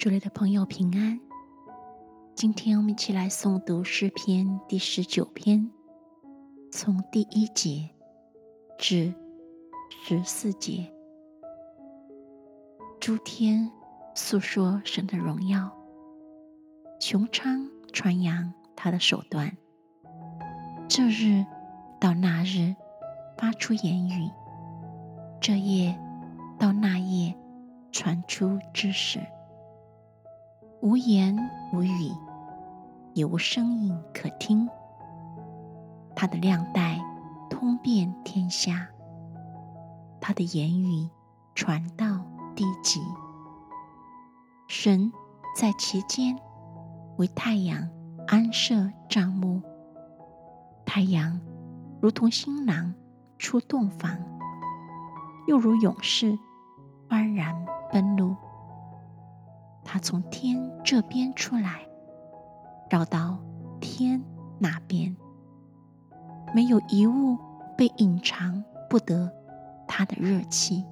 [0.00, 1.20] 主里的朋友平安，
[2.34, 5.70] 今天我们一起来诵读诗篇第十九篇，
[6.72, 7.90] 从第一节
[8.78, 9.12] 至
[9.90, 10.90] 十四节。
[12.98, 13.70] 诸天
[14.14, 15.70] 诉说神的荣耀，
[16.98, 19.54] 穹苍传扬他的手段。
[20.88, 21.44] 这日
[22.00, 22.74] 到那日
[23.36, 24.30] 发出言语，
[25.42, 25.94] 这夜
[26.58, 27.36] 到那夜
[27.92, 29.20] 传出知识。
[30.82, 31.36] 无言
[31.74, 32.10] 无语，
[33.12, 34.66] 也无声音可听。
[36.16, 36.98] 他的亮带
[37.50, 38.88] 通遍天下，
[40.22, 41.06] 他的言语
[41.54, 42.24] 传到
[42.56, 43.02] 地极。
[44.68, 45.12] 神
[45.54, 46.38] 在其间
[47.18, 47.86] 为太阳
[48.26, 49.60] 安设帐幕，
[50.86, 51.38] 太阳
[52.00, 52.94] 如同新郎
[53.36, 54.16] 出洞房，
[55.46, 56.38] 又如勇士
[57.10, 58.29] 幡然奔路。
[60.00, 61.82] 从天这边出来，
[62.88, 63.38] 绕到
[63.80, 64.22] 天
[64.58, 65.14] 那边，
[66.54, 67.36] 没有一物
[67.76, 69.30] 被隐藏不得
[69.86, 70.84] 他的热气。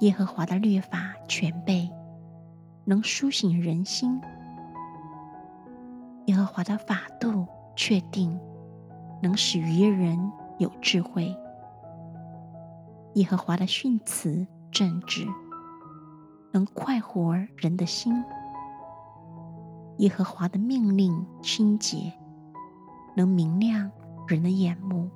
[0.00, 1.90] 耶和华的律法全备，
[2.84, 4.20] 能苏醒人心；
[6.26, 8.38] 耶和华的法度确定，
[9.22, 11.34] 能使愚人有智慧；
[13.14, 15.26] 耶和华的训词正直。
[16.56, 18.24] 能快活人的心，
[19.98, 22.10] 耶和华的命令清洁，
[23.14, 23.90] 能明亮
[24.26, 25.10] 人的眼目。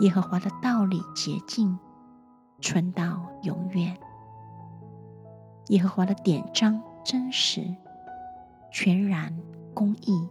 [0.00, 1.78] 耶和华的道理洁净，
[2.62, 3.94] 存到永远。
[5.68, 7.76] 耶和华的典章真实，
[8.70, 9.38] 全然
[9.74, 10.26] 公义，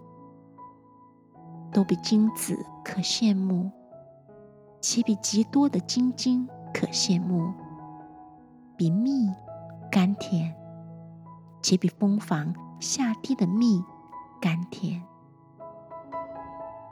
[1.71, 3.69] 都比金子可羡慕，
[4.81, 7.53] 且比极多的金金可羡慕。
[8.81, 9.29] 比蜜
[9.91, 10.55] 甘甜，
[11.61, 13.85] 且比蜂房下滴的蜜
[14.41, 14.99] 甘甜。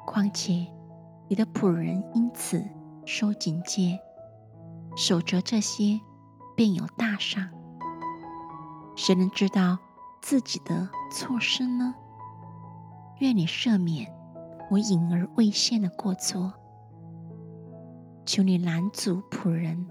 [0.06, 0.68] 况且
[1.28, 2.63] 你的仆人因此
[3.08, 4.00] 收警戒，
[4.96, 6.00] 守着这些，
[6.56, 7.50] 便有大赏。
[8.96, 9.80] 谁能知道
[10.22, 11.96] 自己的错失呢？
[13.18, 14.13] 愿你赦免
[14.69, 16.53] 我隐而未现的过错。
[18.28, 19.88] 求你拦阻仆人。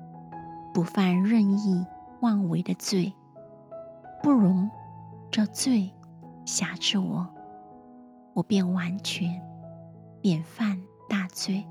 [0.75, 1.85] 不犯任意
[2.21, 3.13] 妄为的罪，
[4.23, 4.69] 不容
[5.31, 5.93] 这罪
[6.45, 7.27] 辖制我，
[8.35, 9.41] 我便完全
[10.23, 11.65] 免犯大罪。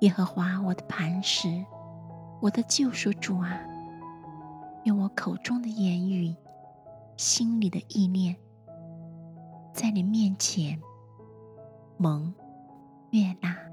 [0.00, 1.64] 耶和华我的磐石，
[2.40, 3.60] 我的救赎主啊，
[4.84, 6.34] 用我口中的言语，
[7.16, 8.36] 心里的意念，
[9.72, 10.80] 在你面前
[11.98, 12.32] 蒙
[13.10, 13.67] 悦纳。